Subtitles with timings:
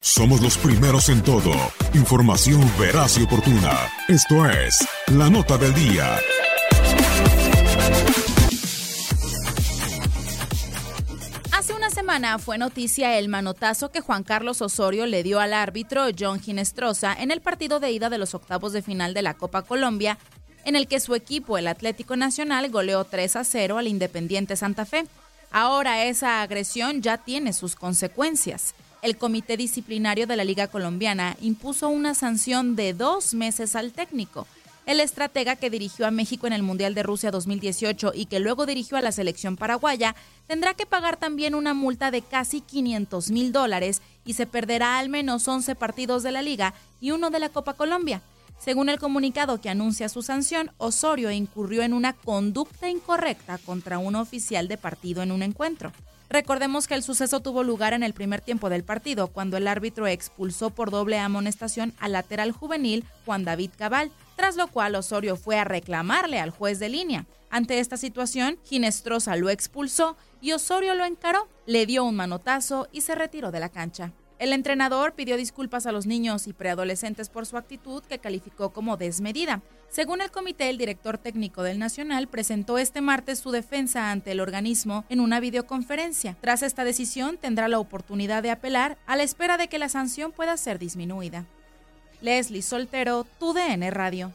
[0.00, 1.52] Somos los primeros en todo.
[1.94, 3.76] Información veraz y oportuna.
[4.08, 6.16] Esto es La Nota del Día.
[11.52, 16.06] Hace una semana fue noticia el manotazo que Juan Carlos Osorio le dio al árbitro
[16.18, 19.62] John Ginestrosa en el partido de ida de los octavos de final de la Copa
[19.62, 20.16] Colombia,
[20.64, 24.86] en el que su equipo, el Atlético Nacional, goleó 3 a 0 al Independiente Santa
[24.86, 25.06] Fe.
[25.50, 28.74] Ahora esa agresión ya tiene sus consecuencias.
[29.02, 34.46] El Comité Disciplinario de la Liga Colombiana impuso una sanción de dos meses al técnico.
[34.86, 38.66] El estratega que dirigió a México en el Mundial de Rusia 2018 y que luego
[38.66, 40.14] dirigió a la selección paraguaya
[40.46, 45.08] tendrá que pagar también una multa de casi 500 mil dólares y se perderá al
[45.08, 48.22] menos 11 partidos de la liga y uno de la Copa Colombia.
[48.58, 54.16] Según el comunicado que anuncia su sanción, Osorio incurrió en una conducta incorrecta contra un
[54.16, 55.92] oficial de partido en un encuentro.
[56.28, 60.08] Recordemos que el suceso tuvo lugar en el primer tiempo del partido, cuando el árbitro
[60.08, 65.58] expulsó por doble amonestación al lateral juvenil Juan David Cabal, tras lo cual Osorio fue
[65.58, 67.26] a reclamarle al juez de línea.
[67.48, 73.02] Ante esta situación, Ginestrosa lo expulsó y Osorio lo encaró, le dio un manotazo y
[73.02, 74.12] se retiró de la cancha.
[74.38, 78.98] El entrenador pidió disculpas a los niños y preadolescentes por su actitud que calificó como
[78.98, 79.62] desmedida.
[79.88, 84.40] Según el comité, el director técnico del Nacional presentó este martes su defensa ante el
[84.40, 86.36] organismo en una videoconferencia.
[86.42, 90.32] Tras esta decisión, tendrá la oportunidad de apelar a la espera de que la sanción
[90.32, 91.46] pueda ser disminuida.
[92.20, 94.32] Leslie Soltero, TUDN Radio.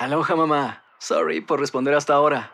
[0.00, 0.82] Aloha mamá.
[0.98, 2.53] Sorry por responder hasta ahora.